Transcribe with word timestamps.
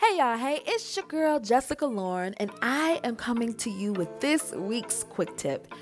Hey 0.00 0.18
y'all, 0.18 0.36
hey, 0.36 0.60
it's 0.66 0.96
your 0.96 1.06
girl 1.06 1.38
Jessica 1.38 1.86
Lauren, 1.86 2.34
and 2.38 2.50
I 2.60 3.00
am 3.04 3.14
coming 3.14 3.54
to 3.54 3.70
you 3.70 3.92
with 3.92 4.18
this 4.18 4.52
week's 4.52 5.04
quick 5.04 5.36
tip. 5.36 5.72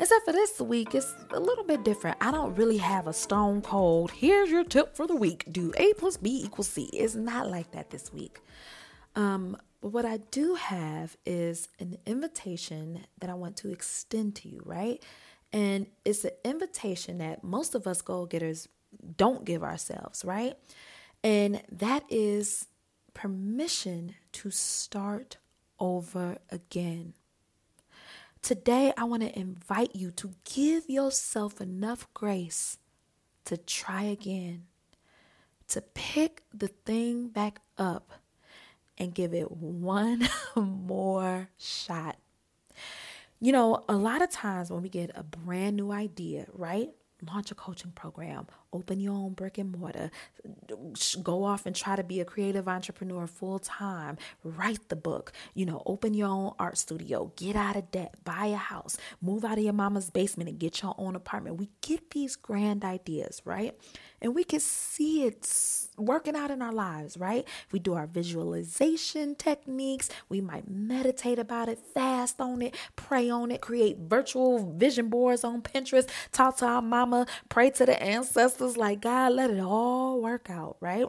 Except 0.00 0.24
for 0.24 0.32
this 0.32 0.60
week, 0.60 0.96
it's 0.96 1.14
a 1.30 1.38
little 1.38 1.62
bit 1.62 1.84
different. 1.84 2.16
I 2.20 2.32
don't 2.32 2.56
really 2.56 2.78
have 2.78 3.06
a 3.06 3.12
stone 3.12 3.62
cold, 3.62 4.10
here's 4.10 4.50
your 4.50 4.64
tip 4.64 4.96
for 4.96 5.06
the 5.06 5.14
week. 5.14 5.44
Do 5.52 5.72
A 5.76 5.94
plus 5.94 6.16
B 6.16 6.42
equals 6.44 6.66
C. 6.66 6.90
It's 6.92 7.14
not 7.14 7.50
like 7.50 7.70
that 7.70 7.90
this 7.90 8.12
week. 8.12 8.40
Um, 9.14 9.56
but 9.80 9.90
what 9.90 10.04
I 10.04 10.16
do 10.16 10.56
have 10.56 11.16
is 11.24 11.68
an 11.78 11.98
invitation 12.04 13.04
that 13.20 13.30
I 13.30 13.34
want 13.34 13.56
to 13.58 13.70
extend 13.70 14.34
to 14.36 14.48
you, 14.48 14.60
right? 14.64 15.00
And 15.52 15.86
it's 16.04 16.24
an 16.24 16.32
invitation 16.44 17.18
that 17.18 17.44
most 17.44 17.76
of 17.76 17.86
us 17.86 18.02
goal 18.02 18.26
getters 18.26 18.66
don't 19.16 19.44
give 19.44 19.62
ourselves, 19.62 20.24
right? 20.24 20.54
And 21.22 21.62
that 21.70 22.02
is 22.10 22.66
permission 23.14 24.14
to 24.32 24.50
start 24.50 25.36
over 25.78 26.38
again. 26.50 27.14
Today, 28.40 28.92
I 28.96 29.04
want 29.04 29.22
to 29.22 29.38
invite 29.38 29.94
you 29.94 30.10
to 30.12 30.34
give 30.44 30.88
yourself 30.88 31.60
enough 31.60 32.12
grace 32.12 32.78
to 33.44 33.56
try 33.56 34.02
again, 34.02 34.64
to 35.68 35.80
pick 35.80 36.42
the 36.52 36.68
thing 36.68 37.28
back 37.28 37.60
up 37.78 38.10
and 38.98 39.14
give 39.14 39.34
it 39.34 39.50
one 39.50 40.28
more 40.56 41.48
shot. 41.58 42.16
You 43.40 43.52
know, 43.52 43.84
a 43.88 43.96
lot 43.96 44.22
of 44.22 44.30
times 44.30 44.70
when 44.70 44.82
we 44.82 44.88
get 44.88 45.10
a 45.14 45.22
brand 45.22 45.76
new 45.76 45.90
idea, 45.90 46.46
right? 46.52 46.90
Launch 47.26 47.50
a 47.50 47.54
coaching 47.54 47.92
program, 47.92 48.46
open 48.72 49.00
your 49.00 49.14
own 49.14 49.32
brick 49.32 49.58
and 49.58 49.72
mortar, 49.72 50.10
go 51.22 51.44
off 51.44 51.66
and 51.66 51.76
try 51.76 51.96
to 51.96 52.02
be 52.02 52.20
a 52.20 52.24
creative 52.24 52.68
entrepreneur 52.68 53.26
full 53.26 53.58
time, 53.58 54.16
write 54.42 54.88
the 54.88 54.96
book, 54.96 55.32
you 55.54 55.64
know, 55.64 55.82
open 55.86 56.14
your 56.14 56.28
own 56.28 56.52
art 56.58 56.78
studio, 56.78 57.32
get 57.36 57.56
out 57.56 57.76
of 57.76 57.90
debt, 57.90 58.14
buy 58.24 58.46
a 58.46 58.56
house, 58.56 58.96
move 59.20 59.44
out 59.44 59.58
of 59.58 59.64
your 59.64 59.72
mama's 59.72 60.10
basement 60.10 60.48
and 60.48 60.58
get 60.58 60.82
your 60.82 60.94
own 60.98 61.14
apartment. 61.14 61.56
We 61.58 61.70
get 61.80 62.10
these 62.10 62.36
grand 62.36 62.84
ideas, 62.84 63.42
right? 63.44 63.76
And 64.22 64.34
we 64.34 64.44
can 64.44 64.60
see 64.60 65.24
it 65.24 65.46
working 65.98 66.36
out 66.36 66.52
in 66.52 66.62
our 66.62 66.72
lives, 66.72 67.18
right? 67.18 67.46
We 67.72 67.80
do 67.80 67.94
our 67.94 68.08
visualization 68.08 69.36
techniques, 69.36 70.10
we 70.30 70.40
might 70.40 70.70
meditate 70.70 71.40
about 71.40 71.68
it, 71.68 71.80
fast 71.94 72.40
on 72.40 72.62
it, 72.62 72.76
pray 72.96 73.30
on 73.30 73.52
it, 73.52 73.62
create 73.62 73.98
virtual 73.98 74.72
vision 74.74 75.10
boards 75.10 75.44
on 75.44 75.62
Pinterest, 75.62 76.08
talk 76.32 76.58
to 76.58 76.66
our 76.66 76.82
mama, 76.82 77.26
pray 77.50 77.70
to 77.72 77.86
the 77.86 78.02
ancestors 78.02 78.78
like 78.78 79.02
God, 79.02 79.34
let 79.34 79.50
it 79.50 79.60
all 79.60 80.22
work 80.22 80.50
out, 80.50 80.78
right? 80.80 81.06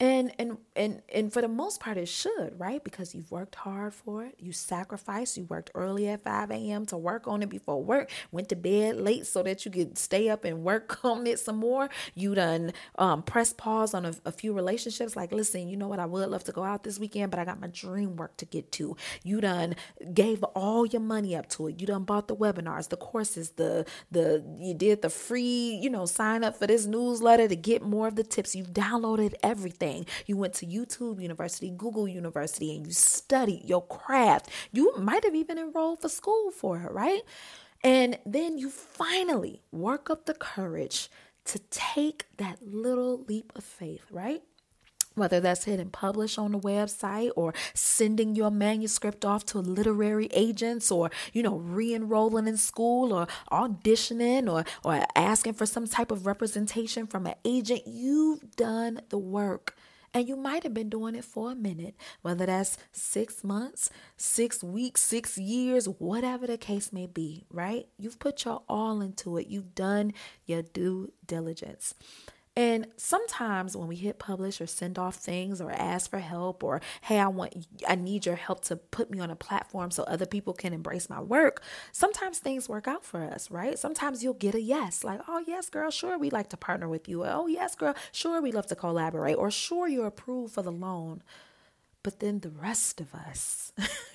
And 0.00 0.32
and 0.38 0.58
and 0.76 1.02
and 1.12 1.32
for 1.32 1.42
the 1.42 1.48
most 1.48 1.80
part 1.80 1.96
it 1.96 2.06
should, 2.06 2.54
right? 2.56 2.84
Because 2.84 3.16
you've 3.16 3.32
worked 3.32 3.56
hard 3.56 3.92
for 3.92 4.24
it. 4.24 4.36
You 4.38 4.52
sacrificed. 4.52 5.36
You 5.36 5.44
worked 5.46 5.72
early 5.74 6.06
at 6.08 6.22
5 6.22 6.52
a.m. 6.52 6.86
to 6.86 6.96
work 6.96 7.26
on 7.26 7.42
it 7.42 7.48
before 7.48 7.82
work, 7.82 8.08
went 8.30 8.48
to 8.50 8.56
bed 8.56 8.96
late 9.00 9.26
so 9.26 9.42
that 9.42 9.64
you 9.64 9.72
could 9.72 9.98
stay 9.98 10.28
up 10.28 10.44
and 10.44 10.62
work 10.62 11.00
on 11.04 11.26
it 11.26 11.40
some 11.40 11.56
more. 11.56 11.88
You 12.14 12.36
done 12.36 12.74
um 12.96 13.24
press 13.24 13.52
pause 13.52 13.92
on 13.92 14.06
a, 14.06 14.14
a 14.24 14.30
few 14.30 14.52
relationships, 14.52 15.16
like, 15.16 15.32
listen, 15.32 15.68
you 15.68 15.76
know 15.76 15.88
what, 15.88 15.98
I 15.98 16.06
would 16.06 16.28
love 16.28 16.44
to 16.44 16.52
go 16.52 16.62
out 16.62 16.84
this 16.84 17.00
weekend, 17.00 17.32
but 17.32 17.40
I 17.40 17.44
got 17.44 17.60
my 17.60 17.66
dream 17.68 18.14
work 18.14 18.36
to 18.36 18.44
get 18.46 18.70
to. 18.72 18.96
You 19.24 19.40
done 19.40 19.74
gave 20.14 20.44
all 20.44 20.86
your 20.86 21.00
money 21.02 21.34
up 21.34 21.48
to 21.50 21.66
it. 21.68 21.80
You 21.80 21.88
done 21.88 22.04
bought 22.04 22.28
the 22.28 22.36
webinars, 22.36 22.88
the 22.88 22.96
courses, 22.96 23.50
the 23.56 23.84
the 24.12 24.44
you 24.58 24.74
did 24.74 25.02
the 25.02 25.10
free, 25.10 25.78
you 25.82 25.90
know, 25.90 26.06
sign 26.06 26.44
up 26.44 26.56
for 26.56 26.68
this 26.68 26.86
newsletter 26.86 27.48
to 27.48 27.56
get 27.56 27.82
more 27.82 28.06
of 28.06 28.14
the 28.14 28.22
tips. 28.24 28.54
You've 28.54 28.72
downloaded 28.72 29.34
everything 29.42 29.87
You 30.26 30.36
went 30.36 30.54
to 30.54 30.66
YouTube 30.66 31.22
University, 31.22 31.70
Google 31.70 32.08
University, 32.08 32.76
and 32.76 32.86
you 32.86 32.92
studied 32.92 33.64
your 33.64 33.86
craft. 33.86 34.50
You 34.72 34.96
might 34.96 35.24
have 35.24 35.34
even 35.34 35.58
enrolled 35.58 36.00
for 36.02 36.08
school 36.08 36.50
for 36.50 36.78
it, 36.78 36.92
right? 36.92 37.22
And 37.82 38.18
then 38.26 38.58
you 38.58 38.70
finally 38.70 39.62
work 39.70 40.10
up 40.10 40.26
the 40.26 40.34
courage 40.34 41.08
to 41.44 41.58
take 41.70 42.26
that 42.36 42.58
little 42.62 43.24
leap 43.24 43.52
of 43.56 43.64
faith, 43.64 44.02
right? 44.10 44.42
whether 45.18 45.40
that's 45.40 45.64
hitting 45.64 45.90
publish 45.90 46.38
on 46.38 46.52
the 46.52 46.58
website 46.58 47.30
or 47.36 47.52
sending 47.74 48.34
your 48.34 48.50
manuscript 48.50 49.24
off 49.24 49.44
to 49.44 49.58
literary 49.58 50.28
agents 50.32 50.90
or 50.90 51.10
you 51.32 51.42
know 51.42 51.56
re-enrolling 51.56 52.46
in 52.46 52.56
school 52.56 53.12
or 53.12 53.26
auditioning 53.50 54.50
or 54.50 54.64
or 54.84 55.04
asking 55.14 55.52
for 55.52 55.66
some 55.66 55.86
type 55.86 56.10
of 56.10 56.24
representation 56.24 57.06
from 57.06 57.26
an 57.26 57.34
agent 57.44 57.82
you've 57.86 58.54
done 58.56 59.00
the 59.10 59.18
work 59.18 59.74
and 60.14 60.28
you 60.28 60.36
might 60.36 60.62
have 60.62 60.74
been 60.74 60.88
doing 60.88 61.14
it 61.14 61.24
for 61.24 61.52
a 61.52 61.54
minute, 61.54 61.94
whether 62.22 62.46
that's 62.46 62.78
six 62.92 63.44
months, 63.44 63.90
six 64.16 64.62
weeks, 64.62 65.02
six 65.02 65.38
years, 65.38 65.86
whatever 65.86 66.46
the 66.46 66.58
case 66.58 66.92
may 66.92 67.06
be, 67.06 67.44
right? 67.50 67.86
You've 67.98 68.18
put 68.18 68.44
your 68.44 68.62
all 68.68 69.00
into 69.00 69.36
it. 69.38 69.48
You've 69.48 69.74
done 69.74 70.12
your 70.46 70.62
due 70.62 71.12
diligence. 71.26 71.94
And 72.58 72.88
sometimes 72.96 73.76
when 73.76 73.86
we 73.86 73.94
hit 73.94 74.18
publish 74.18 74.60
or 74.60 74.66
send 74.66 74.98
off 74.98 75.14
things 75.14 75.60
or 75.60 75.70
ask 75.70 76.10
for 76.10 76.18
help 76.18 76.64
or 76.64 76.80
hey, 77.02 77.20
I 77.20 77.28
want 77.28 77.68
I 77.86 77.94
need 77.94 78.26
your 78.26 78.34
help 78.34 78.62
to 78.64 78.74
put 78.74 79.12
me 79.12 79.20
on 79.20 79.30
a 79.30 79.36
platform 79.36 79.92
so 79.92 80.02
other 80.02 80.26
people 80.26 80.52
can 80.54 80.72
embrace 80.72 81.08
my 81.08 81.20
work, 81.20 81.62
sometimes 81.92 82.40
things 82.40 82.68
work 82.68 82.88
out 82.88 83.04
for 83.04 83.22
us, 83.22 83.48
right? 83.48 83.78
Sometimes 83.78 84.24
you'll 84.24 84.34
get 84.34 84.56
a 84.56 84.60
yes, 84.60 85.04
like, 85.04 85.20
"Oh, 85.28 85.40
yes, 85.46 85.70
girl, 85.70 85.92
sure 85.92 86.18
we'd 86.18 86.32
like 86.32 86.48
to 86.48 86.56
partner 86.56 86.88
with 86.88 87.08
you." 87.08 87.24
"Oh, 87.24 87.46
yes, 87.46 87.76
girl, 87.76 87.94
sure 88.10 88.42
we'd 88.42 88.54
love 88.54 88.66
to 88.66 88.74
collaborate." 88.74 89.36
Or, 89.36 89.52
"Sure 89.52 89.86
you're 89.86 90.08
approved 90.08 90.54
for 90.54 90.62
the 90.62 90.72
loan." 90.72 91.22
But 92.02 92.18
then 92.18 92.40
the 92.40 92.50
rest 92.50 93.00
of 93.00 93.14
us 93.14 93.72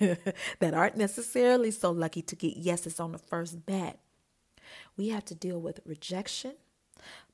that 0.58 0.74
aren't 0.74 0.98
necessarily 0.98 1.70
so 1.70 1.90
lucky 1.90 2.20
to 2.20 2.36
get 2.36 2.58
yeses 2.58 3.00
on 3.00 3.12
the 3.12 3.18
first 3.18 3.64
bet, 3.64 4.00
we 4.98 5.08
have 5.08 5.24
to 5.26 5.34
deal 5.34 5.62
with 5.62 5.80
rejection 5.86 6.56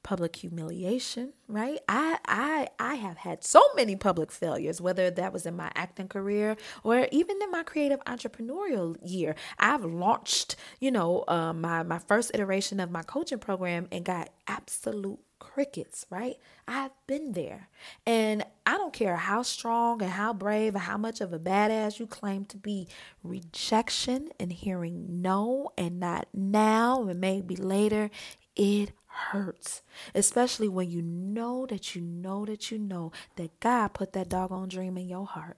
public 0.03 0.37
humiliation 0.37 1.33
right? 1.49 1.79
I 1.89 2.19
i 2.27 2.69
i 2.79 2.95
have 2.95 3.19
had 3.19 3.45
so 3.45 3.63
many 3.77 3.97
public 3.97 4.33
failures 4.33 4.81
whether 4.81 5.11
that 5.11 5.33
was 5.33 5.47
in 5.47 5.57
my 5.57 5.71
acting 5.75 6.09
career 6.09 6.57
or 6.83 7.07
even 7.11 7.41
in 7.43 7.51
my 7.51 7.63
creative 7.63 8.01
entrepreneurial 8.05 8.97
year. 9.05 9.35
I've 9.59 9.85
launched 9.85 10.57
you 10.81 10.91
know 10.91 11.25
uh, 11.29 11.53
my 11.53 11.83
my 11.83 11.99
first 11.99 12.31
iteration 12.35 12.81
of 12.81 12.91
my 12.91 13.03
coaching 13.03 13.39
program 13.39 13.89
and 13.93 14.05
got 14.05 14.31
absolute 14.47 15.19
crickets 15.39 16.07
right? 16.11 16.37
I've 16.69 16.93
been 17.07 17.33
there. 17.33 17.69
And 18.07 18.45
i 18.67 18.77
don't 18.77 18.93
care 18.93 19.17
how 19.17 19.43
strong 19.43 20.01
and 20.03 20.13
how 20.13 20.33
brave 20.33 20.75
and 20.75 20.85
how 20.85 20.97
much 20.97 21.21
of 21.21 21.33
a 21.33 21.39
badass 21.39 21.99
you 21.99 22.07
claim 22.07 22.45
to 22.47 22.57
be 22.57 22.87
rejection 23.25 24.29
and 24.39 24.53
hearing 24.53 25.23
no 25.23 25.71
and 25.77 25.99
not 25.99 26.29
now 26.33 27.03
and 27.09 27.21
maybe 27.21 27.57
later 27.57 28.11
it 28.57 28.93
hurts, 29.11 29.83
especially 30.15 30.69
when 30.69 30.91
you 30.91 31.03
know 31.03 31.67
that 31.67 31.95
you 31.95 32.01
know 32.03 32.45
that 32.47 32.71
you 32.71 32.79
know 32.79 33.13
that 33.37 33.59
God 33.61 33.89
put 33.95 34.13
that 34.13 34.29
doggone 34.29 34.69
dream 34.69 34.97
in 34.97 35.09
your 35.09 35.27
heart. 35.27 35.57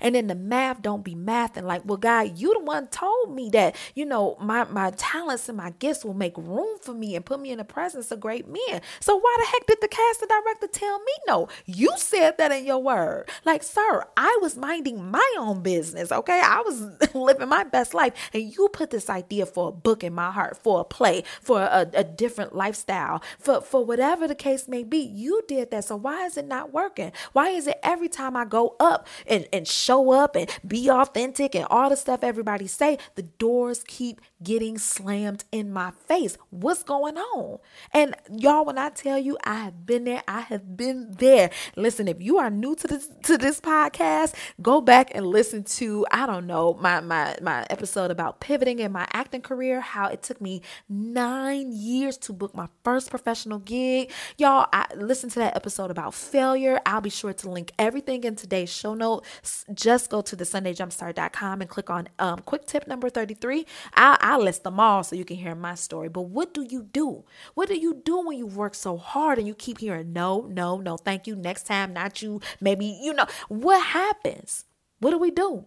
And 0.00 0.14
then 0.14 0.26
the 0.26 0.34
math 0.34 0.82
don't 0.82 1.04
be 1.04 1.14
math 1.14 1.56
and 1.56 1.66
like, 1.66 1.82
well, 1.84 1.96
God, 1.96 2.38
you 2.38 2.52
the 2.54 2.60
one 2.60 2.86
told 2.88 3.34
me 3.34 3.50
that, 3.50 3.76
you 3.94 4.04
know, 4.04 4.36
my, 4.40 4.64
my 4.64 4.90
talents 4.92 5.48
and 5.48 5.56
my 5.56 5.70
gifts 5.78 6.04
will 6.04 6.14
make 6.14 6.36
room 6.36 6.78
for 6.80 6.94
me 6.94 7.14
and 7.16 7.24
put 7.24 7.40
me 7.40 7.50
in 7.50 7.58
the 7.58 7.64
presence 7.64 8.10
of 8.10 8.20
great 8.20 8.46
men. 8.46 8.80
So 9.00 9.16
why 9.16 9.36
the 9.40 9.46
heck 9.46 9.66
did 9.66 9.78
the 9.80 9.88
casting 9.88 10.28
director 10.28 10.66
tell 10.68 10.98
me 10.98 11.12
no? 11.26 11.48
You 11.66 11.92
said 11.96 12.38
that 12.38 12.52
in 12.52 12.64
your 12.64 12.78
word. 12.78 13.28
Like, 13.44 13.62
sir, 13.62 14.04
I 14.16 14.38
was 14.40 14.56
minding 14.56 15.10
my 15.10 15.34
own 15.38 15.62
business, 15.62 16.12
okay? 16.12 16.40
I 16.42 16.62
was 16.62 16.82
living 17.14 17.48
my 17.48 17.64
best 17.64 17.94
life. 17.94 18.12
And 18.32 18.42
you 18.42 18.68
put 18.72 18.90
this 18.90 19.10
idea 19.10 19.46
for 19.46 19.68
a 19.68 19.72
book 19.72 20.04
in 20.04 20.14
my 20.14 20.30
heart, 20.30 20.56
for 20.56 20.80
a 20.80 20.84
play, 20.84 21.24
for 21.40 21.60
a, 21.62 21.88
a 21.94 22.04
different 22.04 22.54
lifestyle, 22.54 23.22
for, 23.38 23.60
for 23.60 23.84
whatever 23.84 24.28
the 24.28 24.34
case 24.34 24.68
may 24.68 24.84
be. 24.84 24.98
You 24.98 25.42
did 25.48 25.70
that. 25.70 25.84
So 25.84 25.96
why 25.96 26.24
is 26.26 26.36
it 26.36 26.46
not 26.46 26.72
working? 26.72 27.12
Why 27.32 27.50
is 27.50 27.66
it 27.66 27.78
every 27.82 28.08
time 28.08 28.36
I 28.36 28.44
go 28.44 28.76
up 28.80 29.06
and, 29.26 29.46
and 29.52 29.66
show 29.74 30.12
up 30.12 30.36
and 30.36 30.48
be 30.66 30.90
authentic 30.90 31.54
and 31.54 31.66
all 31.70 31.90
the 31.90 31.96
stuff 31.96 32.22
everybody 32.22 32.66
say, 32.66 32.98
the 33.14 33.22
doors 33.22 33.84
keep 33.86 34.20
getting 34.42 34.78
slammed 34.78 35.44
in 35.50 35.72
my 35.72 35.90
face. 36.06 36.36
What's 36.50 36.82
going 36.82 37.16
on? 37.16 37.58
And 37.92 38.14
y'all, 38.30 38.64
when 38.64 38.78
I 38.78 38.90
tell 38.90 39.18
you 39.18 39.36
I 39.44 39.54
have 39.54 39.86
been 39.86 40.04
there, 40.04 40.22
I 40.28 40.42
have 40.42 40.76
been 40.76 41.12
there. 41.18 41.50
Listen, 41.76 42.08
if 42.08 42.20
you 42.20 42.38
are 42.38 42.50
new 42.50 42.74
to 42.76 42.86
this 42.86 43.08
to 43.24 43.38
this 43.38 43.60
podcast, 43.60 44.34
go 44.60 44.80
back 44.80 45.10
and 45.14 45.26
listen 45.26 45.64
to, 45.64 46.06
I 46.10 46.26
don't 46.26 46.46
know, 46.46 46.74
my 46.74 47.00
my 47.00 47.36
my 47.42 47.66
episode 47.70 48.10
about 48.10 48.40
pivoting 48.40 48.78
in 48.78 48.92
my 48.92 49.06
acting 49.12 49.40
career, 49.42 49.80
how 49.80 50.08
it 50.08 50.22
took 50.22 50.40
me 50.40 50.62
nine 50.88 51.72
years 51.72 52.16
to 52.18 52.32
book 52.32 52.54
my 52.54 52.68
first 52.84 53.10
professional 53.10 53.58
gig. 53.58 54.12
Y'all, 54.38 54.68
I 54.72 54.86
listen 54.94 55.30
to 55.30 55.38
that 55.40 55.56
episode 55.56 55.90
about 55.90 56.14
failure. 56.14 56.80
I'll 56.86 57.00
be 57.00 57.10
sure 57.10 57.32
to 57.32 57.50
link 57.50 57.72
everything 57.78 58.24
in 58.24 58.36
today's 58.36 58.70
show 58.70 58.94
notes 58.94 59.63
just 59.72 60.10
go 60.10 60.20
to 60.20 60.36
the 60.36 60.44
SundayJumpstart.com 60.44 61.60
and 61.60 61.70
click 61.70 61.88
on 61.88 62.08
um, 62.18 62.40
quick 62.40 62.66
tip 62.66 62.86
number 62.86 63.08
33. 63.08 63.64
I'll, 63.94 64.18
I'll 64.20 64.42
list 64.42 64.64
them 64.64 64.78
all 64.78 65.02
so 65.02 65.16
you 65.16 65.24
can 65.24 65.36
hear 65.36 65.54
my 65.54 65.74
story. 65.74 66.08
But 66.08 66.22
what 66.22 66.52
do 66.52 66.62
you 66.62 66.82
do? 66.82 67.24
What 67.54 67.68
do 67.68 67.78
you 67.78 67.94
do 68.04 68.26
when 68.26 68.36
you 68.36 68.46
work 68.46 68.74
so 68.74 68.96
hard 68.98 69.38
and 69.38 69.46
you 69.46 69.54
keep 69.54 69.78
hearing 69.78 70.12
no, 70.12 70.42
no, 70.42 70.78
no, 70.78 70.96
thank 70.96 71.26
you, 71.26 71.34
next 71.34 71.66
time, 71.66 71.94
not 71.94 72.20
you, 72.20 72.40
maybe, 72.60 72.86
you 72.86 73.14
know, 73.14 73.26
what 73.48 73.82
happens? 73.82 74.66
What 75.00 75.12
do 75.12 75.18
we 75.18 75.30
do? 75.30 75.64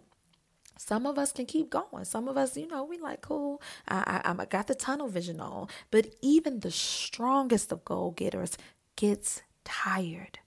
Some 0.77 1.07
of 1.07 1.17
us 1.17 1.31
can 1.31 1.47
keep 1.47 1.71
going. 1.71 2.05
Some 2.05 2.27
of 2.27 2.37
us, 2.37 2.55
you 2.55 2.67
know, 2.67 2.83
we 2.83 2.99
like 2.99 3.21
cool. 3.21 3.61
I, 3.87 4.21
I, 4.23 4.35
I 4.37 4.45
got 4.45 4.67
the 4.67 4.75
tunnel 4.75 5.07
vision 5.07 5.39
on. 5.39 5.67
But 5.89 6.13
even 6.21 6.59
the 6.59 6.69
strongest 6.69 7.71
of 7.71 7.83
goal 7.83 8.11
getters 8.11 8.57
gets 8.95 9.41
tired 9.65 10.39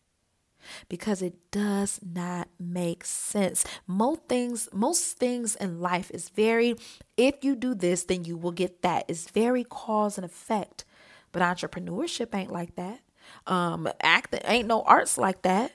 because 0.88 1.22
it 1.22 1.34
does 1.50 2.00
not 2.02 2.48
make 2.58 3.04
sense. 3.04 3.64
Most 3.86 4.22
things, 4.28 4.68
most 4.72 5.18
things 5.18 5.56
in 5.56 5.80
life 5.80 6.10
is 6.10 6.28
very. 6.28 6.76
If 7.16 7.44
you 7.44 7.56
do 7.56 7.74
this, 7.74 8.04
then 8.04 8.24
you 8.24 8.36
will 8.36 8.52
get 8.52 8.82
that. 8.82 9.04
It's 9.08 9.30
very 9.30 9.64
cause 9.64 10.16
and 10.18 10.24
effect. 10.24 10.84
But 11.32 11.42
entrepreneurship 11.42 12.34
ain't 12.34 12.52
like 12.52 12.76
that 12.76 13.00
um 13.46 13.88
acting 14.02 14.40
ain't 14.44 14.68
no 14.68 14.82
arts 14.82 15.16
like 15.16 15.42
that 15.42 15.72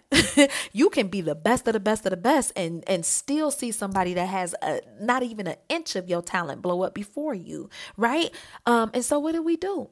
you 0.74 0.90
can 0.90 1.08
be 1.08 1.22
the 1.22 1.36
best 1.36 1.68
of 1.68 1.74
the 1.74 1.80
best 1.80 2.06
of 2.06 2.12
the 2.12 2.18
best 2.18 2.52
and 2.56 2.84
and 2.88 3.06
still 3.06 3.52
see 3.52 3.72
somebody 3.72 4.14
that 4.14 4.28
has 4.28 4.54
a, 4.62 4.82
not 5.00 5.24
even 5.24 5.48
an 5.48 5.56
inch 5.70 5.96
of 5.96 6.08
your 6.08 6.22
talent 6.22 6.62
blow 6.62 6.82
up 6.84 6.94
before 6.94 7.34
you 7.34 7.70
right 7.98 8.32
um 8.66 8.92
and 8.94 9.04
so 9.04 9.20
what 9.20 9.34
do 9.34 9.42
we 9.42 9.56
do 9.56 9.90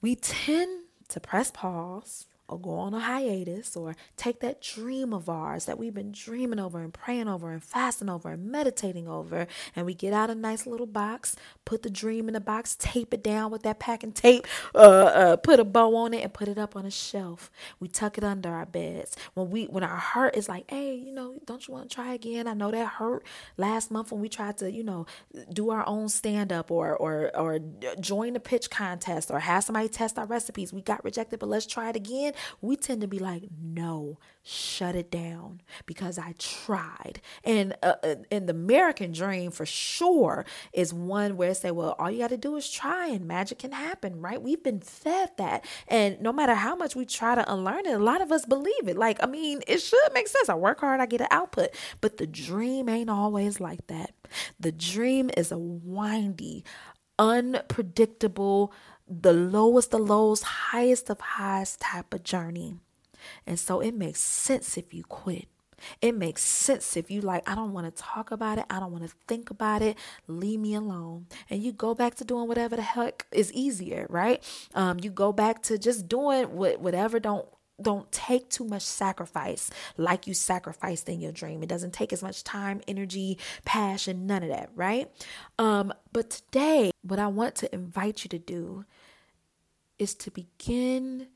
we 0.00 0.14
tend 0.14 0.84
to 1.08 1.20
press 1.20 1.50
pause 1.50 2.26
or 2.48 2.60
go 2.60 2.72
on 2.72 2.94
a 2.94 3.00
hiatus 3.00 3.76
or 3.76 3.96
take 4.16 4.40
that 4.40 4.60
dream 4.60 5.12
of 5.14 5.28
ours 5.28 5.64
that 5.66 5.78
we've 5.78 5.94
been 5.94 6.12
dreaming 6.12 6.58
over 6.60 6.80
and 6.80 6.92
praying 6.92 7.28
over 7.28 7.50
and 7.50 7.62
fasting 7.62 8.08
over 8.10 8.30
and 8.30 8.50
meditating 8.50 9.08
over. 9.08 9.46
And 9.74 9.86
we 9.86 9.94
get 9.94 10.12
out 10.12 10.30
a 10.30 10.34
nice 10.34 10.66
little 10.66 10.86
box 10.86 11.36
put 11.64 11.82
the 11.82 11.90
dream 11.90 12.28
in 12.28 12.34
the 12.34 12.40
box 12.40 12.76
tape 12.78 13.14
it 13.14 13.22
down 13.22 13.50
with 13.50 13.62
that 13.62 13.78
packing 13.78 14.12
tape 14.12 14.46
uh, 14.74 14.78
uh, 14.78 15.36
put 15.36 15.60
a 15.60 15.64
bow 15.64 15.96
on 15.96 16.14
it 16.14 16.22
and 16.22 16.32
put 16.34 16.48
it 16.48 16.58
up 16.58 16.76
on 16.76 16.86
a 16.86 16.90
shelf. 16.90 17.50
We 17.80 17.88
tuck 17.88 18.18
it 18.18 18.24
under 18.24 18.50
our 18.50 18.66
beds. 18.66 19.16
When 19.34 19.50
we 19.50 19.64
when 19.66 19.82
our 19.84 19.96
heart 19.96 20.36
is 20.36 20.48
like 20.48 20.70
hey 20.70 20.94
you 20.96 21.12
know 21.12 21.36
don't 21.46 21.66
you 21.66 21.74
want 21.74 21.88
to 21.90 21.94
try 21.94 22.14
again? 22.14 22.46
I 22.46 22.54
know 22.54 22.70
that 22.70 22.86
hurt 22.86 23.24
last 23.56 23.90
month 23.90 24.12
when 24.12 24.20
we 24.20 24.28
tried 24.28 24.58
to 24.58 24.70
you 24.70 24.84
know 24.84 25.06
do 25.52 25.70
our 25.70 25.86
own 25.88 26.08
stand 26.08 26.52
up 26.52 26.70
or 26.70 26.96
or 26.96 27.30
or 27.36 27.58
join 28.00 28.34
the 28.34 28.40
pitch 28.40 28.70
contest 28.70 29.30
or 29.30 29.40
have 29.40 29.64
somebody 29.64 29.88
test 29.88 30.18
our 30.18 30.26
recipes. 30.26 30.72
We 30.72 30.82
got 30.82 31.04
rejected 31.04 31.40
but 31.40 31.48
let's 31.48 31.66
try 31.66 31.90
it 31.90 31.96
again 31.96 32.33
we 32.60 32.76
tend 32.76 33.00
to 33.00 33.06
be 33.06 33.18
like, 33.18 33.44
no, 33.62 34.18
shut 34.42 34.94
it 34.94 35.10
down 35.10 35.60
because 35.86 36.18
I 36.18 36.34
tried. 36.38 37.20
And 37.42 37.74
uh, 37.82 37.94
uh 38.02 38.14
and 38.30 38.48
the 38.48 38.52
American 38.52 39.12
dream 39.12 39.50
for 39.50 39.66
sure 39.66 40.44
is 40.72 40.92
one 40.92 41.36
where 41.36 41.50
it 41.50 41.56
say, 41.56 41.70
well, 41.70 41.96
all 41.98 42.10
you 42.10 42.18
got 42.18 42.28
to 42.28 42.36
do 42.36 42.56
is 42.56 42.70
try 42.70 43.08
and 43.08 43.26
magic 43.26 43.58
can 43.58 43.72
happen, 43.72 44.20
right? 44.20 44.40
We've 44.40 44.62
been 44.62 44.80
fed 44.80 45.30
that. 45.38 45.64
And 45.88 46.20
no 46.20 46.32
matter 46.32 46.54
how 46.54 46.76
much 46.76 46.94
we 46.94 47.06
try 47.06 47.34
to 47.34 47.52
unlearn 47.52 47.86
it, 47.86 47.94
a 47.94 47.98
lot 47.98 48.20
of 48.20 48.32
us 48.32 48.44
believe 48.44 48.86
it. 48.86 48.96
Like, 48.96 49.22
I 49.22 49.26
mean, 49.26 49.62
it 49.66 49.78
should 49.78 50.12
make 50.12 50.28
sense. 50.28 50.48
I 50.48 50.54
work 50.54 50.80
hard, 50.80 51.00
I 51.00 51.06
get 51.06 51.20
an 51.20 51.28
output. 51.30 51.70
But 52.00 52.18
the 52.18 52.26
dream 52.26 52.88
ain't 52.88 53.10
always 53.10 53.60
like 53.60 53.86
that. 53.88 54.14
The 54.58 54.72
dream 54.72 55.30
is 55.36 55.52
a 55.52 55.58
windy, 55.58 56.64
unpredictable, 57.18 58.72
the 59.08 59.32
lowest 59.32 59.92
of 59.94 60.00
lows, 60.00 60.42
highest 60.42 61.10
of 61.10 61.20
highs 61.20 61.76
type 61.76 62.14
of 62.14 62.22
journey. 62.22 62.76
And 63.46 63.58
so 63.58 63.80
it 63.80 63.94
makes 63.94 64.20
sense 64.20 64.76
if 64.76 64.92
you 64.92 65.04
quit. 65.04 65.48
It 66.00 66.14
makes 66.14 66.42
sense 66.42 66.96
if 66.96 67.10
you 67.10 67.20
like, 67.20 67.48
I 67.48 67.54
don't 67.54 67.72
want 67.72 67.94
to 67.94 68.02
talk 68.02 68.30
about 68.30 68.58
it. 68.58 68.64
I 68.70 68.80
don't 68.80 68.92
want 68.92 69.04
to 69.08 69.14
think 69.26 69.50
about 69.50 69.82
it. 69.82 69.98
Leave 70.26 70.60
me 70.60 70.74
alone. 70.74 71.26
And 71.50 71.62
you 71.62 71.72
go 71.72 71.94
back 71.94 72.14
to 72.16 72.24
doing 72.24 72.48
whatever 72.48 72.76
the 72.76 72.82
heck 72.82 73.26
is 73.32 73.52
easier, 73.52 74.06
right? 74.08 74.42
Um, 74.74 74.98
you 75.02 75.10
go 75.10 75.32
back 75.32 75.62
to 75.64 75.78
just 75.78 76.08
doing 76.08 76.54
what 76.54 76.80
whatever 76.80 77.20
don't 77.20 77.46
don't 77.82 78.10
take 78.12 78.48
too 78.50 78.64
much 78.64 78.82
sacrifice 78.82 79.68
like 79.96 80.28
you 80.28 80.34
sacrificed 80.34 81.08
in 81.08 81.20
your 81.20 81.32
dream. 81.32 81.62
It 81.62 81.68
doesn't 81.68 81.92
take 81.92 82.12
as 82.12 82.22
much 82.22 82.44
time, 82.44 82.80
energy, 82.86 83.36
passion, 83.64 84.26
none 84.26 84.44
of 84.44 84.48
that, 84.50 84.70
right? 84.76 85.10
Um, 85.58 85.92
but 86.12 86.30
today, 86.30 86.92
what 87.02 87.18
I 87.18 87.26
want 87.26 87.56
to 87.56 87.74
invite 87.74 88.24
you 88.24 88.28
to 88.28 88.38
do 88.38 88.84
is 89.98 90.14
to 90.14 90.30
begin 90.30 91.28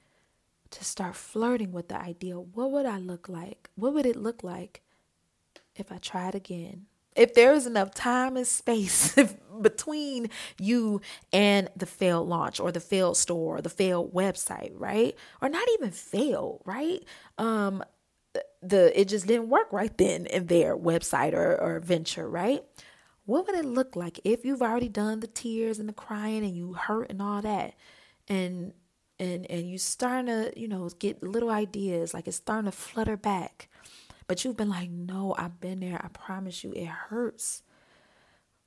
to 0.71 0.85
start 0.85 1.15
flirting 1.15 1.73
with 1.73 1.89
the 1.89 2.01
idea 2.01 2.39
what 2.39 2.71
would 2.71 2.87
I 2.87 2.99
look 2.99 3.29
like? 3.29 3.71
What 3.75 3.95
would 3.95 4.07
it 4.07 4.17
look 4.17 4.43
like 4.43 4.83
if 5.77 5.91
I 5.91 5.99
tried 5.99 6.35
again? 6.35 6.87
If 7.17 7.35
there 7.35 7.53
is 7.53 7.67
enough 7.67 7.95
time 7.95 8.37
and 8.37 8.47
space 8.47 9.17
between 9.61 10.31
you 10.59 11.01
and 11.33 11.69
the 11.75 11.87
failed 11.87 12.29
launch 12.29 12.61
or 12.61 12.71
the 12.71 12.81
failed 12.81 13.17
store 13.17 13.57
or 13.57 13.63
the 13.63 13.69
failed 13.69 14.13
website, 14.15 14.73
right? 14.75 15.17
Or 15.41 15.49
not 15.49 15.67
even 15.75 15.91
failed, 15.91 16.63
right? 16.65 17.03
Um 17.39 17.83
the 18.63 18.99
it 18.99 19.07
just 19.07 19.27
didn't 19.27 19.49
work 19.49 19.73
right 19.73 19.97
then 19.97 20.27
in 20.27 20.47
their 20.47 20.77
website 20.77 21.33
or, 21.33 21.61
or 21.61 21.81
venture, 21.81 22.29
right? 22.29 22.63
What 23.25 23.47
would 23.47 23.57
it 23.57 23.65
look 23.65 23.95
like 23.95 24.21
if 24.25 24.45
you've 24.45 24.63
already 24.63 24.89
done 24.89 25.21
the 25.21 25.27
tears 25.27 25.79
and 25.79 25.89
the 25.89 25.93
crying 25.93 26.45
and 26.45 26.57
you 26.57 26.75
hurt 26.75 27.11
and 27.11 27.21
all 27.21 27.43
that? 27.43 27.75
And 28.29 28.73
and 29.19 29.51
and 29.51 29.69
you 29.69 29.79
starting 29.79 30.27
to 30.27 30.53
you 30.59 30.69
know 30.69 30.89
get 30.99 31.23
little 31.23 31.51
ideas 31.51 32.15
like 32.15 32.29
it's 32.29 32.37
starting 32.37 32.71
to 32.71 32.77
flutter 32.77 33.17
back. 33.17 33.69
But 34.27 34.45
you've 34.45 34.57
been 34.59 34.69
like 34.69 34.91
no 34.91 35.35
i've 35.39 35.61
been 35.61 35.81
there. 35.81 36.01
I 36.03 36.09
promise 36.09 36.63
you 36.63 36.73
it 36.73 36.87
hurts. 36.87 37.63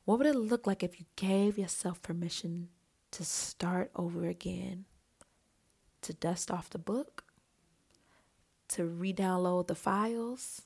What 0.06 0.18
would 0.18 0.28
it 0.28 0.36
look 0.36 0.66
like 0.66 0.84
if 0.84 1.00
you 1.00 1.06
gave 1.16 1.58
yourself 1.58 2.02
permission 2.02 2.70
to 3.12 3.24
start 3.24 3.92
over 3.96 4.26
again 4.26 4.86
to 6.02 6.14
dust 6.14 6.50
off 6.50 6.70
the 6.70 6.80
book 6.80 7.24
to 8.70 8.86
re-download 8.86 9.68
the 9.68 9.76
files 9.76 10.64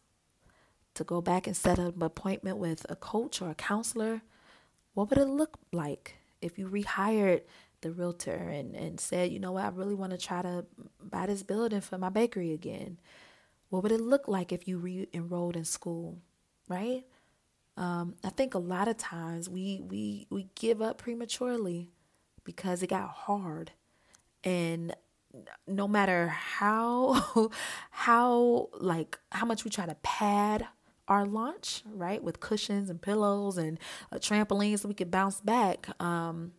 to 0.94 1.04
go 1.04 1.22
back 1.22 1.48
and 1.48 1.58
set 1.58 1.80
up 1.80 1.96
an 1.96 2.04
appointment 2.04 2.58
with 2.58 2.86
a 2.88 2.96
coach 2.96 3.42
or 3.42 3.50
a 3.50 3.56
counselor? 3.56 4.22
What 4.94 5.10
would 5.10 5.20
it 5.20 5.28
look 5.28 5.60
like 5.74 6.16
if 6.42 6.58
you 6.58 6.68
rehired 6.70 7.42
the 7.86 7.92
realtor 7.92 8.34
and, 8.34 8.76
and 8.76 9.00
said, 9.00 9.32
you 9.32 9.40
know 9.40 9.52
what, 9.52 9.66
I 9.66 9.70
really 9.70 9.94
want 9.94 10.12
to 10.12 10.18
try 10.18 10.42
to 10.42 10.66
buy 11.02 11.28
this 11.28 11.44
building 11.44 11.82
for 11.82 12.00
my 12.00 12.10
bakery 12.10 12.52
again. 12.52 12.98
What 13.70 13.84
would 13.84 13.92
it 13.92 14.02
look 14.02 14.28
like 14.28 14.52
if 14.52 14.68
you 14.68 14.80
re 14.80 15.08
enrolled 15.14 15.56
in 15.56 15.66
school, 15.66 16.18
right? 16.68 17.04
Um, 17.78 18.16
I 18.24 18.30
think 18.30 18.56
a 18.56 18.60
lot 18.60 18.88
of 18.88 18.98
times 18.98 19.48
we, 19.48 19.82
we, 19.88 20.26
we 20.32 20.48
give 20.56 20.82
up 20.82 20.98
prematurely 20.98 21.92
because 22.44 22.82
it 22.82 22.90
got 22.90 23.10
hard. 23.10 23.72
And 24.44 24.96
no 25.68 25.88
matter 25.88 26.30
how, 26.30 27.52
how, 27.92 28.70
like, 28.80 29.20
how 29.32 29.46
much 29.46 29.64
we 29.64 29.70
try 29.70 29.86
to 29.86 29.96
pad 30.02 30.66
our 31.08 31.26
launch, 31.26 31.84
right, 31.86 32.24
with 32.24 32.40
cushions 32.40 32.90
and 32.90 33.00
pillows 33.00 33.60
and 33.60 33.78
a 34.12 34.18
trampoline 34.18 34.80
so 34.80 34.88
we 34.88 34.96
could 34.96 35.12
bounce 35.12 35.40
back, 35.42 35.90
um, 36.02 36.54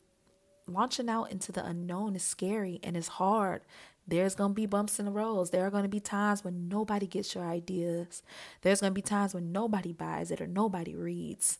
launching 0.67 1.09
out 1.09 1.31
into 1.31 1.53
the 1.53 1.65
unknown 1.65 2.17
is 2.17 2.23
scary 2.23 2.81
and 2.83 2.97
it's 2.97 3.09
hard. 3.09 3.63
There's 4.09 4.35
going 4.35 4.51
to 4.53 4.55
be 4.55 4.67
bumps 4.67 4.99
in 4.99 5.07
the 5.07 5.11
roads. 5.11 5.51
There 5.51 5.67
are 5.67 5.71
going 5.71 5.83
to 5.83 5.89
be 5.89 6.01
times 6.01 6.45
when 6.45 6.69
nobody 6.69 7.07
gets 7.07 7.35
your 7.35 7.45
ideas. 7.45 8.23
There's 8.63 8.81
going 8.81 8.93
to 8.93 8.95
be 8.95 9.03
times 9.03 9.35
when 9.35 9.51
nobody 9.51 9.93
buys 9.93 10.31
it 10.31 10.41
or 10.41 10.47
nobody 10.47 10.95
reads. 10.95 11.59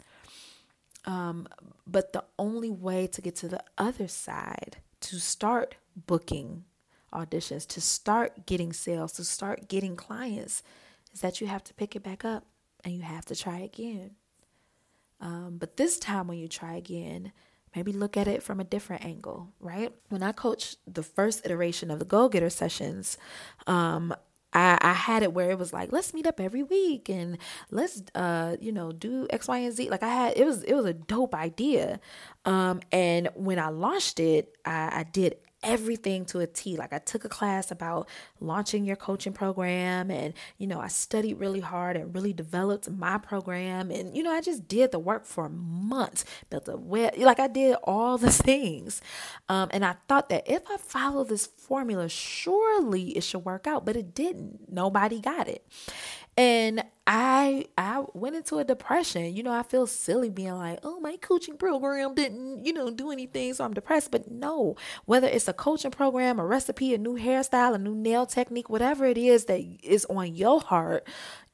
Um, 1.05 1.49
but 1.87 2.13
the 2.13 2.25
only 2.39 2.71
way 2.71 3.07
to 3.09 3.21
get 3.21 3.37
to 3.37 3.49
the 3.49 3.63
other 3.79 4.09
side, 4.09 4.79
to 5.01 5.19
start 5.19 5.77
booking 6.07 6.65
auditions, 7.13 7.67
to 7.69 7.81
start 7.81 8.47
getting 8.47 8.73
sales, 8.73 9.13
to 9.13 9.25
start 9.25 9.69
getting 9.69 9.97
clients, 9.97 10.63
is 11.13 11.21
that 11.21 11.41
you 11.41 11.47
have 11.47 11.65
to 11.65 11.75
pick 11.75 11.97
it 11.97 12.03
back 12.03 12.25
up 12.25 12.45
and 12.85 12.95
you 12.95 13.03
have 13.03 13.25
to 13.27 13.37
try 13.37 13.59
again. 13.59 14.13
Um, 15.21 15.57
but 15.59 15.77
this 15.77 15.99
time, 15.99 16.29
when 16.29 16.39
you 16.39 16.49
try 16.49 16.75
again, 16.75 17.33
maybe 17.77 17.93
look 17.93 18.17
at 18.17 18.27
it 18.27 18.43
from 18.43 18.59
a 18.59 18.65
different 18.65 19.05
angle, 19.05 19.53
right? 19.61 19.93
When 20.09 20.23
I 20.23 20.33
coached 20.33 20.79
the 20.93 21.03
first 21.03 21.45
iteration 21.45 21.91
of 21.91 21.99
the 21.99 22.07
Goal 22.07 22.31
Getter 22.31 22.51
sessions, 22.51 23.19
um, 23.67 24.15
I, 24.53 24.79
I 24.81 24.95
had 24.95 25.23
it 25.23 25.35
where 25.35 25.51
it 25.51 25.59
was 25.59 25.75
like, 25.75 25.93
let's 25.93 26.15
meet 26.15 26.27
up 26.27 26.41
every 26.41 26.63
week 26.63 27.11
and 27.11 27.37
let's, 27.71 28.03
uh, 28.15 28.57
you 28.59 28.73
know, 28.73 28.91
do 28.91 29.27
X, 29.29 29.47
Y, 29.47 29.59
and 29.59 29.75
Z. 29.75 29.91
Like 29.91 30.03
I 30.03 30.09
had, 30.09 30.39
it 30.39 30.47
was, 30.47 30.63
it 30.63 30.75
was 30.75 30.87
a 30.87 30.95
dope 30.95 31.35
idea. 31.35 32.01
Um, 32.47 32.81
and 32.91 33.29
when 33.35 33.59
I 33.59 33.69
launched 33.69 34.19
it, 34.19 34.57
I, 34.65 35.01
I 35.01 35.03
did 35.03 35.37
everything 35.63 36.25
to 36.27 36.41
a 36.41 36.47
T. 36.47 36.77
Like 36.77 36.93
I 36.93 36.99
took 36.99 37.25
a 37.25 37.29
class 37.29 37.71
about 37.71 38.09
launching 38.41 38.85
your 38.85 38.97
coaching 38.97 39.33
program 39.33 40.11
and 40.11 40.35
you 40.59 40.67
know, 40.67 40.81
I 40.81 40.89
studied 40.89 41.35
really 41.35 41.61
hard 41.61 41.97
and 41.97 42.15
really 42.15 42.33
developed 42.33 42.91
my 42.91 43.19
program 43.19 43.91
and 43.91 44.17
you 44.17 44.23
know, 44.23 44.33
I 44.33 44.41
just 44.41 44.69
did 44.69 44.93
the 44.93 44.99
work 44.99 45.27
for 45.27 45.49
months. 45.49 46.25
Built 46.51 46.69
a 46.69 46.77
web 46.77 47.17
like 47.19 47.41
I 47.41 47.49
did 47.49 47.77
all 47.85 48.19
the 48.19 48.31
things. 48.47 49.01
Um, 49.49 49.69
and 49.73 49.85
I 49.85 49.97
thought 50.09 50.29
that 50.29 50.45
if 50.51 50.63
I 50.71 50.77
follow 50.77 51.25
this 51.25 51.47
formula, 51.47 52.09
surely 52.09 53.11
it 53.11 53.23
should 53.23 53.45
work 53.45 53.67
out, 53.67 53.85
but 53.85 53.97
it 53.97 54.15
didn't. 54.15 54.73
Nobody 54.73 55.21
got 55.21 55.49
it. 55.49 55.67
And 56.37 56.85
I 57.09 57.67
I 57.79 58.05
went 58.15 58.35
into 58.35 58.59
a 58.59 58.65
depression. 58.65 59.33
You 59.35 59.45
know, 59.45 59.53
I 59.53 59.63
feel 59.63 59.87
silly 59.87 60.29
being 60.29 60.55
like, 60.57 60.81
"Oh, 60.83 60.99
my 60.99 61.17
coaching 61.19 61.57
program 61.57 62.15
didn't, 62.17 62.65
you 62.67 62.73
know, 62.73 62.91
do 62.91 63.13
anything, 63.13 63.55
so 63.55 63.65
I'm 63.65 63.75
depressed." 63.75 64.11
But 64.11 64.29
no, 64.29 64.75
whether 65.05 65.29
it's 65.29 65.47
a 65.47 65.53
coaching 65.53 65.93
program, 65.93 66.41
a 66.41 66.45
recipe, 66.45 66.95
a 66.95 66.99
new 66.99 67.17
hairstyle, 67.17 67.75
a 67.75 67.79
new 67.79 67.95
nail 67.95 68.27
technique, 68.27 68.69
whatever 68.69 69.05
it 69.07 69.19
is 69.19 69.45
that 69.45 69.61
is 69.85 70.05
on 70.07 70.35
your 70.35 70.61
heart, 70.61 71.07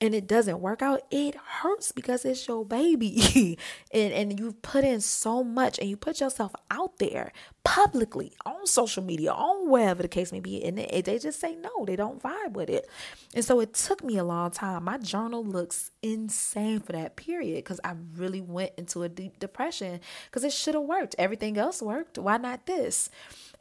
and 0.02 0.16
it 0.16 0.26
doesn't 0.26 0.59
work 0.59 0.82
out, 0.82 1.02
it 1.12 1.37
hurts 1.37 1.92
because 1.92 2.25
it's 2.25 2.49
your 2.49 2.64
baby. 2.64 3.56
and 3.94 4.12
and 4.12 4.38
you've 4.38 4.61
put 4.61 4.82
in 4.82 5.00
so 5.00 5.44
much 5.44 5.78
and 5.78 5.88
you 5.88 5.97
put 5.97 6.21
yourself 6.21 6.52
out 6.73 6.99
there 6.99 7.32
publicly 7.62 8.32
on 8.44 8.66
social 8.66 9.04
media, 9.04 9.30
on 9.30 9.71
wherever 9.71 10.02
the 10.02 10.09
case 10.09 10.32
may 10.32 10.40
be, 10.40 10.62
and 10.64 10.76
they, 10.76 11.02
they 11.04 11.21
just 11.21 11.38
say 11.38 11.54
no, 11.54 11.85
they 11.87 11.94
don't 11.94 12.21
vibe 12.21 12.54
with 12.54 12.68
it. 12.68 12.90
And 13.32 13.44
so 13.44 13.61
it 13.61 13.75
took 13.75 14.02
me 14.02 14.18
a 14.18 14.25
long 14.25 14.50
time. 14.50 14.82
My 14.85 14.99
journal 14.99 15.44
looks 15.44 15.92
insane 16.02 16.80
for 16.80 16.90
that 16.92 17.14
period 17.14 17.56
because 17.56 17.80
I 17.85 17.94
really 18.16 18.40
went 18.40 18.73
into 18.76 19.04
a 19.04 19.09
deep 19.09 19.38
depression 19.38 20.00
because 20.26 20.42
it 20.42 20.52
should 20.52 20.75
have 20.75 20.82
worked. 20.82 21.14
Everything 21.16 21.56
else 21.56 21.80
worked. 21.80 22.18
Why 22.18 22.38
not 22.38 22.66
this? 22.66 23.09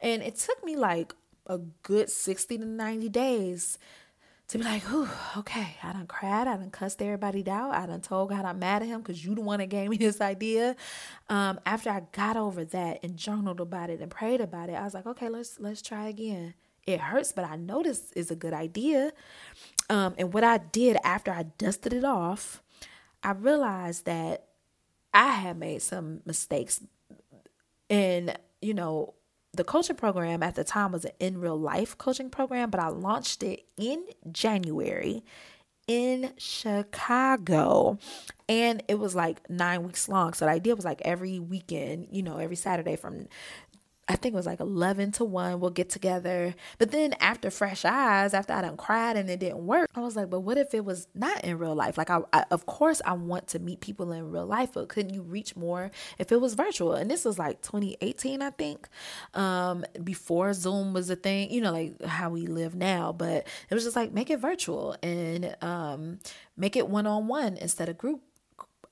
And 0.00 0.20
it 0.22 0.34
took 0.34 0.64
me 0.64 0.74
like 0.74 1.14
a 1.46 1.58
good 1.58 2.10
60 2.10 2.58
to 2.58 2.64
90 2.64 3.08
days 3.10 3.78
to 4.52 4.58
be 4.58 4.64
like, 4.64 4.82
Whew, 4.82 5.08
okay, 5.38 5.76
I 5.82 5.92
done 5.92 6.06
cried, 6.06 6.46
I 6.46 6.56
done 6.56 6.70
cussed 6.70 7.00
everybody 7.00 7.48
out, 7.48 7.74
I 7.74 7.86
done 7.86 8.02
told 8.02 8.28
God 8.30 8.44
I'm 8.44 8.58
mad 8.58 8.82
at 8.82 8.88
him 8.88 9.00
because 9.00 9.24
you 9.24 9.34
the 9.34 9.40
one 9.40 9.60
that 9.60 9.66
gave 9.66 9.88
me 9.88 9.96
this 9.98 10.20
idea. 10.20 10.76
Um, 11.28 11.58
after 11.64 11.90
I 11.90 12.02
got 12.12 12.36
over 12.36 12.64
that 12.66 13.00
and 13.02 13.16
journaled 13.16 13.60
about 13.60 13.90
it 13.90 14.00
and 14.00 14.10
prayed 14.10 14.40
about 14.40 14.68
it, 14.68 14.74
I 14.74 14.84
was 14.84 14.94
like, 14.94 15.06
okay, 15.06 15.28
let's 15.28 15.58
let's 15.58 15.82
try 15.82 16.08
again. 16.08 16.54
It 16.86 17.00
hurts, 17.00 17.32
but 17.32 17.44
I 17.44 17.56
know 17.56 17.82
this 17.82 18.12
is 18.12 18.30
a 18.30 18.36
good 18.36 18.52
idea. 18.52 19.12
Um, 19.88 20.14
and 20.18 20.32
what 20.32 20.44
I 20.44 20.58
did 20.58 20.96
after 21.04 21.30
I 21.30 21.44
dusted 21.44 21.92
it 21.92 22.04
off, 22.04 22.62
I 23.22 23.32
realized 23.32 24.04
that 24.06 24.48
I 25.14 25.30
had 25.32 25.58
made 25.58 25.80
some 25.82 26.20
mistakes. 26.26 26.80
And, 27.88 28.36
you 28.60 28.74
know, 28.74 29.14
the 29.54 29.64
coaching 29.64 29.96
program 29.96 30.42
at 30.42 30.54
the 30.54 30.64
time 30.64 30.92
was 30.92 31.04
an 31.04 31.12
in 31.20 31.40
real 31.40 31.58
life 31.58 31.98
coaching 31.98 32.30
program, 32.30 32.70
but 32.70 32.80
I 32.80 32.88
launched 32.88 33.42
it 33.42 33.64
in 33.76 34.04
January 34.30 35.22
in 35.86 36.32
Chicago. 36.38 37.98
And 38.48 38.82
it 38.88 38.98
was 38.98 39.14
like 39.14 39.48
nine 39.50 39.82
weeks 39.82 40.08
long. 40.08 40.32
So 40.32 40.44
the 40.46 40.50
idea 40.50 40.74
was 40.74 40.84
like 40.84 41.02
every 41.04 41.38
weekend, 41.38 42.08
you 42.10 42.22
know, 42.22 42.38
every 42.38 42.56
Saturday 42.56 42.96
from 42.96 43.28
I 44.12 44.16
think 44.16 44.34
it 44.34 44.36
was 44.36 44.44
like 44.44 44.60
11 44.60 45.12
to 45.12 45.24
1, 45.24 45.58
we'll 45.58 45.70
get 45.70 45.88
together. 45.88 46.54
But 46.76 46.90
then 46.90 47.14
after 47.14 47.50
Fresh 47.50 47.86
Eyes, 47.86 48.34
after 48.34 48.52
I 48.52 48.60
done 48.60 48.76
cried 48.76 49.16
and 49.16 49.30
it 49.30 49.40
didn't 49.40 49.66
work, 49.66 49.88
I 49.94 50.00
was 50.00 50.16
like, 50.16 50.28
but 50.28 50.40
what 50.40 50.58
if 50.58 50.74
it 50.74 50.84
was 50.84 51.08
not 51.14 51.42
in 51.44 51.56
real 51.56 51.74
life? 51.74 51.96
Like, 51.96 52.10
I, 52.10 52.20
I, 52.30 52.44
of 52.50 52.66
course, 52.66 53.00
I 53.06 53.14
want 53.14 53.46
to 53.48 53.58
meet 53.58 53.80
people 53.80 54.12
in 54.12 54.30
real 54.30 54.44
life, 54.44 54.72
but 54.74 54.90
couldn't 54.90 55.14
you 55.14 55.22
reach 55.22 55.56
more 55.56 55.90
if 56.18 56.30
it 56.30 56.42
was 56.42 56.52
virtual? 56.52 56.92
And 56.92 57.10
this 57.10 57.24
was 57.24 57.38
like 57.38 57.62
2018, 57.62 58.42
I 58.42 58.50
think, 58.50 58.86
um, 59.32 59.82
before 60.04 60.52
Zoom 60.52 60.92
was 60.92 61.08
a 61.08 61.16
thing, 61.16 61.50
you 61.50 61.62
know, 61.62 61.72
like 61.72 62.02
how 62.04 62.28
we 62.28 62.46
live 62.46 62.74
now. 62.74 63.12
But 63.12 63.46
it 63.70 63.74
was 63.74 63.84
just 63.84 63.96
like, 63.96 64.12
make 64.12 64.28
it 64.28 64.40
virtual 64.40 64.94
and 65.02 65.56
um, 65.62 66.18
make 66.54 66.76
it 66.76 66.86
one 66.86 67.06
on 67.06 67.28
one 67.28 67.56
instead 67.56 67.88
of 67.88 67.96
group 67.96 68.20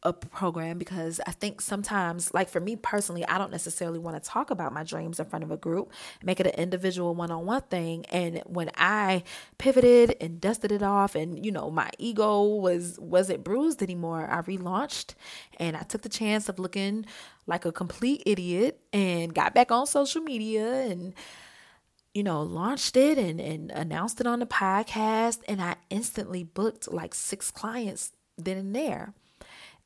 a 0.03 0.13
program 0.15 0.79
because 0.79 1.21
I 1.27 1.33
think 1.33 1.61
sometimes, 1.61 2.33
like 2.33 2.49
for 2.49 2.61
me 2.61 2.77
personally, 2.77 3.27
I 3.27 3.37
don't 3.37 3.51
necessarily 3.51 3.99
want 3.99 4.23
to 4.23 4.29
talk 4.29 4.51
about 4.51 4.73
my 4.73 4.83
dreams 4.83 5.21
in 5.21 5.27
front 5.27 5.45
of 5.45 5.51
a 5.51 5.59
group, 5.59 5.93
make 6.23 6.41
it 6.41 6.47
an 6.47 6.55
individual 6.55 7.15
one 7.15 7.31
on 7.31 7.45
one 7.45 7.63
thing. 7.63 8.07
And 8.07 8.43
when 8.47 8.71
I 8.77 9.25
pivoted 9.59 10.17
and 10.21 10.41
dusted 10.41 10.73
it 10.73 10.83
off, 10.83 11.15
and 11.15 11.45
you 11.45 11.53
know, 11.53 11.71
my 11.71 11.91
ego 11.99 12.43
was 12.43 12.99
wasn't 12.99 13.45
bruised 13.45 13.83
anymore, 13.83 14.27
I 14.31 14.41
relaunched 14.41 15.15
and 15.59 15.77
I 15.77 15.83
took 15.83 16.03
the 16.03 16.09
chance 16.09 16.49
of 16.49 16.59
looking 16.59 17.05
like 17.47 17.67
a 17.67 17.73
complete 17.73 18.23
idiot 18.25 18.81
and 18.93 19.35
got 19.35 19.55
back 19.55 19.71
on 19.71 19.87
social 19.87 20.23
media 20.23 20.83
and 20.83 21.15
you 22.15 22.25
know, 22.25 22.43
launched 22.43 22.97
it 22.97 23.19
and, 23.19 23.41
and 23.41 23.71
announced 23.71 24.21
it 24.21 24.27
on 24.27 24.41
the 24.41 24.47
podcast. 24.47 25.41
And 25.47 25.63
I 25.63 25.77
instantly 25.91 26.43
booked 26.43 26.91
like 26.91 27.15
six 27.15 27.53
clients 27.53 28.13
then 28.37 28.57
and 28.57 28.75
there. 28.75 29.15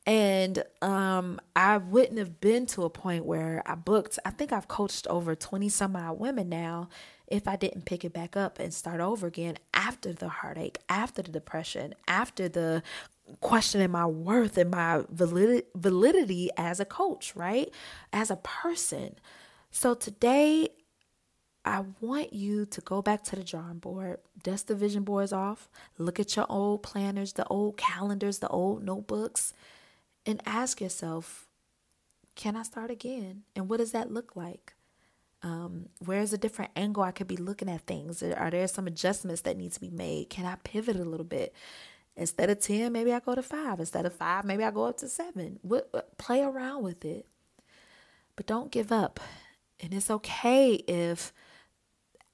And 0.07 0.63
um, 0.83 1.41
I 1.57 1.79
wouldn't 1.79 2.19
have 2.19 2.41
been 2.41 2.67
to 2.67 2.85
a 2.85 2.91
point 2.91 3.25
where 3.25 3.63
I 3.65 3.75
booked, 3.75 4.19
I 4.25 4.31
think 4.31 4.53
I've 4.53 4.69
coached 4.69 5.07
over 5.07 5.35
20 5.35 5.69
some 5.71 5.97
odd 5.97 6.19
women 6.19 6.51
now 6.51 6.89
if 7.27 7.49
I 7.49 7.57
didn't 7.57 7.87
pick 7.87 8.05
it 8.05 8.13
back 8.13 8.37
up 8.37 8.59
and 8.59 8.73
start 8.73 9.01
over 9.01 9.27
again 9.27 9.57
after 9.73 10.13
the 10.13 10.29
heartache, 10.29 10.79
after 10.91 11.23
the 11.23 11.33
depression, 11.33 11.95
after 12.07 12.51
the 12.51 12.83
questioning 13.41 13.91
my 13.91 14.05
worth 14.05 14.59
and 14.59 14.71
my 14.71 15.05
validity, 15.09 15.67
validity 15.75 16.51
as 16.59 16.81
a 16.81 16.85
coach, 16.85 17.35
right? 17.35 17.73
As 18.13 18.31
a 18.31 18.37
person. 18.37 19.15
So 19.71 19.95
today, 19.95 20.69
I 21.65 21.85
want 22.03 22.35
you 22.35 22.67
to 22.67 22.81
go 22.83 23.01
back 23.01 23.25
to 23.25 23.37
the 23.37 23.43
drawing 23.43 23.79
board, 23.79 24.19
dust 24.43 24.69
the 24.69 24.75
vision 24.75 25.03
boards 25.03 25.33
off, 25.33 25.71
look 25.97 26.21
at 26.21 26.37
your 26.37 26.45
old 26.51 26.83
planners, 26.83 27.33
the 27.33 27.47
old 27.47 27.79
calendars, 27.79 28.41
the 28.41 28.49
old 28.49 28.85
notebooks 28.85 29.55
and 30.27 30.41
ask 30.47 30.81
yourself, 30.81 31.47
can 32.35 32.57
I 32.57 32.63
start 32.63 32.91
again? 32.91 33.43
And 33.55 33.69
what 33.69 33.79
does 33.79 33.93
that 33.93 34.11
look 34.11 34.37
like? 34.37 34.75
Um, 35.43 35.91
where's 36.05 36.33
a 36.33 36.39
different 36.39 36.71
angle 36.75 37.03
I 37.03 37.11
could 37.11 37.29
be 37.29 37.37
looking 37.37 37.69
at 37.69 37.83
things? 37.83 38.23
Are 38.23 38.51
there 38.51 38.67
some 38.67 38.87
adjustments 38.87 39.43
that 39.43 39.57
need 39.57 39.73
to 39.73 39.81
be 39.81 39.91
made? 39.91 40.31
Can 40.31 40.47
I 40.47 40.57
pivot 40.57 40.97
a 40.97 41.05
little 41.05 41.27
bit? 41.27 41.55
Instead 42.17 42.49
of 42.49 42.61
10, 42.61 42.93
maybe 42.93 43.13
I 43.13 43.21
go 43.21 43.35
to 43.35 43.43
five. 43.43 43.81
Instead 43.81 44.07
of 44.07 44.15
five, 44.15 44.45
maybe 44.45 44.65
I 44.65 44.71
go 44.71 44.85
up 44.85 44.99
to 44.99 45.09
seven. 45.09 45.59
What, 45.63 45.89
what, 45.91 46.17
play 46.17 46.43
around 46.43 46.83
with 46.83 47.05
it. 47.05 47.27
But 48.37 48.47
don't 48.47 48.71
give 48.71 48.91
up. 48.91 49.21
And 49.81 49.93
it's 49.93 50.11
okay 50.11 50.75
if 50.75 51.33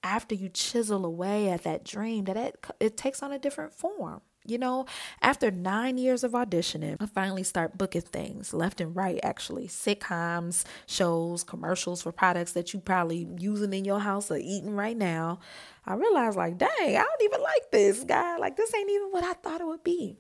after 0.03 0.35
you 0.35 0.49
chisel 0.49 1.05
away 1.05 1.49
at 1.51 1.65
that 1.65 1.85
dream 1.85 2.25
that 2.25 2.37
it, 2.37 2.65
it 2.79 2.97
takes 2.97 3.23
on 3.23 3.33
a 3.33 3.39
different 3.39 3.73
form. 3.73 4.21
You 4.47 4.57
know, 4.59 4.87
after 5.21 5.51
nine 5.51 5.99
years 5.99 6.25
of 6.25 6.33
auditioning, 6.33 6.97
I 6.99 7.07
finally 7.07 7.43
start 7.43 7.77
booking 7.77 8.01
things 8.01 8.55
left 8.55 8.81
and 8.81 8.97
right, 8.97 9.21
actually. 9.23 9.69
Sitcoms, 9.69 10.65
shows, 10.87 11.45
commercials 11.45 12.03
for 12.03 12.11
products 12.11 12.53
that 12.53 12.73
you 12.73 12.81
probably 12.81 13.29
using 13.39 13.75
in 13.75 13.85
your 13.85 14.01
house 14.01 14.31
or 14.31 14.39
eating 14.39 14.75
right 14.75 14.97
now. 14.97 15.41
I 15.85 15.95
realized, 15.95 16.37
like, 16.37 16.57
dang, 16.57 16.71
I 16.81 17.03
don't 17.03 17.23
even 17.23 17.43
like 17.43 17.71
this 17.71 18.03
guy. 18.05 18.39
Like, 18.39 18.57
this 18.57 18.75
ain't 18.75 18.91
even 18.91 19.09
what 19.09 19.25
I 19.25 19.35
thought 19.35 19.61
it 19.61 19.67
would 19.67 19.85
be. 19.85 20.17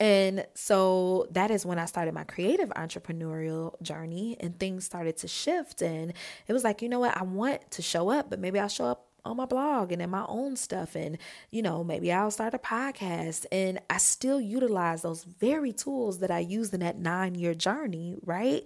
And 0.00 0.46
so 0.54 1.26
that 1.32 1.50
is 1.50 1.66
when 1.66 1.78
I 1.78 1.86
started 1.86 2.14
my 2.14 2.24
creative 2.24 2.68
entrepreneurial 2.70 3.80
journey 3.82 4.36
and 4.38 4.58
things 4.58 4.84
started 4.84 5.16
to 5.18 5.28
shift. 5.28 5.82
And 5.82 6.12
it 6.46 6.52
was 6.52 6.64
like, 6.64 6.82
you 6.82 6.88
know 6.88 7.00
what? 7.00 7.16
I 7.16 7.24
want 7.24 7.70
to 7.72 7.82
show 7.82 8.08
up, 8.08 8.30
but 8.30 8.38
maybe 8.38 8.60
I'll 8.60 8.68
show 8.68 8.84
up 8.84 9.07
on 9.24 9.36
my 9.36 9.46
blog 9.46 9.92
and 9.92 10.00
in 10.00 10.10
my 10.10 10.24
own 10.28 10.56
stuff 10.56 10.94
and 10.94 11.18
you 11.50 11.62
know 11.62 11.84
maybe 11.84 12.12
I'll 12.12 12.30
start 12.30 12.54
a 12.54 12.58
podcast 12.58 13.46
and 13.52 13.80
I 13.90 13.98
still 13.98 14.40
utilize 14.40 15.02
those 15.02 15.24
very 15.24 15.72
tools 15.72 16.18
that 16.20 16.30
I 16.30 16.40
used 16.40 16.74
in 16.74 16.80
that 16.80 16.98
9 16.98 17.34
year 17.34 17.54
journey 17.54 18.18
right 18.24 18.64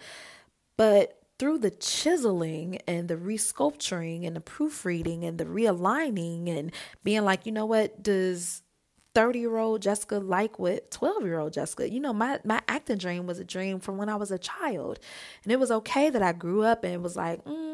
but 0.76 1.18
through 1.38 1.58
the 1.58 1.70
chiseling 1.70 2.78
and 2.86 3.08
the 3.08 3.16
resculpturing 3.16 4.26
and 4.26 4.36
the 4.36 4.40
proofreading 4.40 5.24
and 5.24 5.38
the 5.38 5.44
realigning 5.44 6.48
and 6.48 6.72
being 7.02 7.24
like 7.24 7.46
you 7.46 7.52
know 7.52 7.66
what 7.66 8.02
does 8.02 8.62
30 9.14 9.40
year 9.40 9.56
old 9.58 9.82
Jessica 9.82 10.18
like 10.18 10.58
what 10.58 10.90
12 10.90 11.24
year 11.24 11.38
old 11.38 11.52
Jessica. 11.52 11.90
You 11.90 12.00
know, 12.00 12.12
my, 12.12 12.40
my 12.44 12.60
acting 12.68 12.98
dream 12.98 13.26
was 13.26 13.38
a 13.38 13.44
dream 13.44 13.80
from 13.80 13.98
when 13.98 14.08
I 14.08 14.16
was 14.16 14.30
a 14.30 14.38
child. 14.38 14.98
And 15.44 15.52
it 15.52 15.60
was 15.60 15.70
okay 15.70 16.10
that 16.10 16.22
I 16.22 16.32
grew 16.32 16.62
up 16.62 16.84
and 16.84 17.02
was 17.02 17.16
like, 17.16 17.44
mm, 17.44 17.71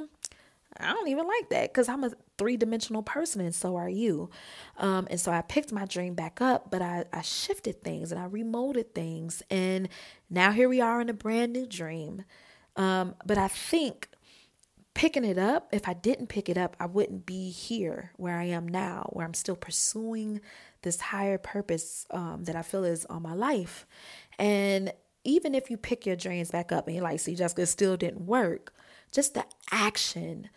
I 0.78 0.92
don't 0.92 1.08
even 1.08 1.26
like 1.26 1.48
that 1.50 1.72
because 1.72 1.88
I'm 1.88 2.04
a 2.04 2.10
three 2.37 2.56
dimensional 2.56 3.02
person 3.02 3.40
and 3.40 3.54
so 3.54 3.76
are 3.76 3.88
you. 3.88 4.30
Um, 4.76 5.08
and 5.10 5.20
so 5.20 5.32
I 5.32 5.42
picked 5.42 5.72
my 5.72 5.87
dream 5.87 6.14
back 6.14 6.40
up, 6.40 6.70
but 6.70 6.82
I, 6.82 7.04
I 7.12 7.22
shifted 7.22 7.82
things 7.82 8.12
and 8.12 8.20
I 8.20 8.28
remolded 8.28 8.94
things. 8.94 9.42
And 9.50 9.88
now 10.30 10.52
here 10.52 10.68
we 10.68 10.80
are 10.80 11.00
in 11.00 11.08
a 11.08 11.14
brand 11.14 11.52
new 11.52 11.66
dream. 11.66 12.25
Um, 12.76 13.14
but 13.26 13.38
I 13.38 13.48
think 13.48 14.08
picking 14.94 15.25
it 15.25 15.38
up, 15.38 15.68
if 15.72 15.88
I 15.88 15.94
didn't 15.94 16.26
pick 16.28 16.48
it 16.48 16.58
up, 16.58 16.76
I 16.80 16.87
wouldn't 16.87 17.25
be 17.25 17.50
here 17.50 18.12
where 18.16 18.37
I 18.37 18.44
am 18.44 18.66
now, 18.66 19.08
where 19.12 19.25
I'm 19.25 19.34
still 19.34 19.56
pursuing 19.56 20.40
this 20.82 21.00
higher 21.00 21.38
purpose 21.38 22.06
um, 22.10 22.44
that 22.44 22.56
I 22.56 22.62
feel 22.62 22.84
is 22.84 23.04
on 23.06 23.22
my 23.22 23.34
life. 23.34 23.87
And 24.38 24.92
even 25.25 25.54
if 25.54 25.70
you 25.70 25.76
pick 25.76 26.06
your 26.06 26.16
dreams 26.16 26.50
back 26.50 26.72
up 26.72 26.87
and 26.87 26.96
you're 26.96 27.04
like, 27.04 27.20
see, 27.20 27.34
Jessica, 27.34 27.62
it 27.62 27.66
still 27.66 27.96
didn't 27.96 28.26
work, 28.26 28.72
just 29.12 29.34
the 29.34 29.44
action 29.70 30.50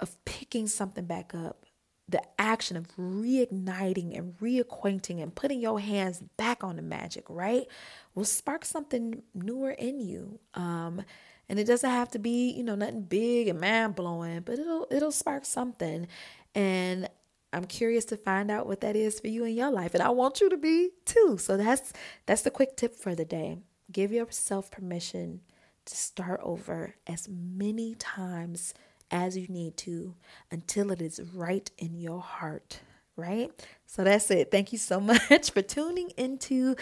of 0.00 0.22
picking 0.24 0.66
something 0.66 1.04
back 1.04 1.34
up, 1.34 1.66
the 2.08 2.22
action 2.38 2.76
of 2.76 2.88
reigniting 2.96 4.16
and 4.16 4.38
reacquainting 4.38 5.22
and 5.22 5.34
putting 5.34 5.60
your 5.60 5.80
hands 5.80 6.22
back 6.36 6.64
on 6.64 6.76
the 6.76 6.82
magic, 6.82 7.24
right, 7.28 7.66
will 8.14 8.24
spark 8.24 8.64
something 8.64 9.22
newer 9.34 9.70
in 9.70 10.00
you. 10.00 10.38
Um, 10.54 11.02
and 11.48 11.58
it 11.58 11.64
doesn't 11.64 11.88
have 11.88 12.10
to 12.10 12.18
be, 12.18 12.50
you 12.50 12.62
know, 12.62 12.74
nothing 12.74 13.02
big 13.02 13.48
and 13.48 13.60
mind 13.60 13.94
blowing, 13.94 14.40
but 14.40 14.58
it'll 14.58 14.86
it'll 14.90 15.12
spark 15.12 15.44
something. 15.44 16.06
And 16.54 17.08
I'm 17.52 17.64
curious 17.64 18.04
to 18.06 18.16
find 18.16 18.50
out 18.50 18.66
what 18.66 18.82
that 18.82 18.96
is 18.96 19.20
for 19.20 19.28
you 19.28 19.44
in 19.44 19.56
your 19.56 19.70
life 19.70 19.94
and 19.94 20.02
I 20.02 20.10
want 20.10 20.40
you 20.40 20.50
to 20.50 20.56
be 20.56 20.90
too. 21.04 21.38
So 21.38 21.56
that's 21.56 21.92
that's 22.26 22.42
the 22.42 22.50
quick 22.50 22.76
tip 22.76 22.94
for 22.94 23.14
the 23.14 23.24
day. 23.24 23.58
Give 23.90 24.12
yourself 24.12 24.70
permission 24.70 25.40
to 25.88 25.96
start 25.96 26.40
over 26.42 26.94
as 27.06 27.28
many 27.28 27.94
times 27.94 28.74
as 29.10 29.36
you 29.36 29.48
need 29.48 29.76
to 29.78 30.14
until 30.50 30.90
it 30.90 31.00
is 31.00 31.20
right 31.34 31.70
in 31.78 31.98
your 31.98 32.20
heart, 32.20 32.80
right? 33.16 33.50
So 33.90 34.04
that's 34.04 34.30
it. 34.30 34.50
Thank 34.50 34.70
you 34.70 34.78
so 34.78 35.00
much 35.30 35.50
for 35.50 35.62
tuning 35.62 36.10
into 36.18 36.76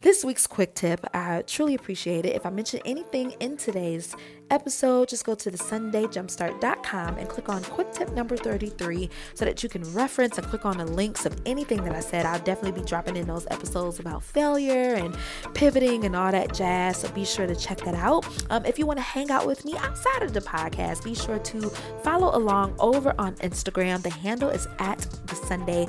this 0.00 0.24
week's 0.24 0.46
quick 0.46 0.74
tip. 0.74 1.04
I 1.12 1.42
truly 1.42 1.74
appreciate 1.74 2.24
it. 2.24 2.36
If 2.36 2.46
I 2.46 2.50
mentioned 2.50 2.82
anything 2.84 3.32
in 3.40 3.56
today's 3.56 4.14
episode, 4.48 5.08
just 5.08 5.24
go 5.24 5.34
to 5.34 5.50
the 5.50 5.58
SundayJumpstart.com 5.58 7.18
and 7.18 7.28
click 7.28 7.48
on 7.48 7.64
quick 7.64 7.90
tip 7.92 8.12
number 8.12 8.36
33 8.36 9.10
so 9.34 9.44
that 9.44 9.62
you 9.64 9.68
can 9.68 9.82
reference 9.92 10.38
and 10.38 10.46
click 10.46 10.64
on 10.64 10.76
the 10.78 10.84
links 10.84 11.26
of 11.26 11.36
anything 11.46 11.82
that 11.84 11.96
I 11.96 12.00
said. 12.00 12.26
I'll 12.26 12.38
definitely 12.38 12.80
be 12.80 12.86
dropping 12.86 13.16
in 13.16 13.26
those 13.26 13.46
episodes 13.50 13.98
about 13.98 14.22
failure 14.22 14.94
and 14.94 15.16
pivoting 15.54 16.04
and 16.04 16.14
all 16.14 16.30
that 16.30 16.54
jazz. 16.54 16.98
So 16.98 17.08
be 17.10 17.24
sure 17.24 17.46
to 17.48 17.56
check 17.56 17.78
that 17.78 17.94
out. 17.94 18.24
Um, 18.50 18.64
if 18.64 18.78
you 18.78 18.86
want 18.86 18.98
to 18.98 19.04
hang 19.04 19.32
out 19.32 19.48
with 19.48 19.64
me 19.64 19.76
outside 19.78 20.22
of 20.22 20.32
the 20.32 20.40
podcast, 20.40 21.02
be 21.02 21.14
sure 21.14 21.40
to 21.40 21.68
follow 22.04 22.36
along 22.36 22.76
over 22.78 23.14
on 23.18 23.34
Instagram. 23.36 24.02
The 24.02 24.10
handle 24.10 24.50
is 24.50 24.68
at 24.78 24.98
the 25.26 25.34
Sunday 25.34 25.88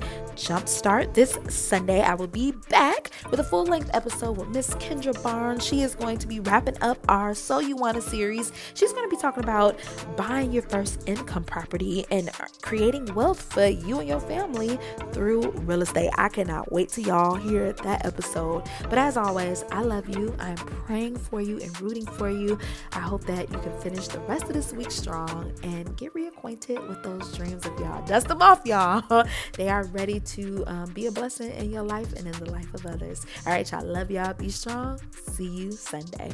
Jumpstart. 0.64 1.14
This 1.14 1.38
Sunday, 1.50 2.02
I 2.02 2.14
will 2.14 2.28
be 2.28 2.52
back 2.70 3.12
with 3.30 3.40
a 3.42 3.44
full 3.44 3.66
length 3.66 3.90
episode 3.94 4.38
with 4.38 4.48
Miss 4.50 4.70
Kendra 4.76 5.22
Barnes. 5.22 5.66
She 5.66 5.82
is 5.82 5.94
going 5.94 6.18
to 6.20 6.28
be 6.28 6.40
wrapping 6.40 6.78
up 6.82 6.98
our 7.10 7.34
So 7.34 7.60
You 7.60 7.76
Want 7.76 7.98
a 7.98 8.02
series 8.02 8.52
She's 8.74 8.94
going 8.94 9.10
to 9.10 9.14
be 9.14 9.22
talking 9.22 9.44
about 9.44 9.78
buying 10.16 10.54
your 10.54 10.64
first 10.64 11.04
income 11.06 11.44
property 11.44 12.06
and 12.12 12.30
creating 12.62 13.14
wealth 13.14 13.42
for 13.42 13.66
you 13.66 14.00
and 14.00 14.08
your 14.08 14.22
family 14.22 14.80
through 15.12 15.52
real 15.52 15.82
estate. 15.82 16.12
I 16.18 16.30
cannot 16.30 16.72
wait 16.72 16.90
to 16.90 17.02
y'all 17.02 17.36
hear 17.36 17.74
that 17.74 18.06
episode. 18.06 18.64
But 18.84 18.98
as 18.98 19.18
always, 19.18 19.66
I 19.72 19.82
love 19.82 20.08
you. 20.08 20.34
I'm 20.40 20.56
praying 20.56 21.18
for 21.18 21.42
you 21.42 21.60
and 21.60 21.82
rooting 21.82 22.06
for 22.06 22.30
you. 22.30 22.58
I 22.94 23.00
hope 23.00 23.26
that 23.26 23.52
you 23.52 23.58
can 23.60 23.78
finish 23.82 24.08
the 24.08 24.20
rest 24.22 24.44
of 24.46 24.54
this 24.54 24.72
week 24.72 24.92
strong 24.92 25.52
and 25.64 25.96
get 25.98 26.14
reacquainted 26.14 26.88
with 26.88 27.04
those 27.04 27.36
dreams 27.36 27.66
of 27.66 27.78
y'all. 27.80 28.06
Dust 28.06 28.30
them 28.30 28.42
off, 28.42 28.62
y'all. 28.66 29.26
they 29.58 29.68
are 29.68 29.84
ready 29.88 30.20
um, 30.68 30.92
be 30.94 31.08
a 31.08 31.12
blessing 31.12 31.52
in 31.52 31.72
your 31.72 31.84
life 31.84 32.14
and 32.14 32.28
in 32.28 32.34
the 32.34 32.52
life 32.52 32.74
of 32.74 32.86
others. 32.86 33.26
All 33.46 33.54
right, 33.54 33.70
y'all. 33.72 33.86
Love 33.86 34.12
y'all. 34.12 34.34
Be 34.34 34.50
strong. 34.50 35.00
See 35.32 35.48
you 35.48 35.72
Sunday. 35.72 36.32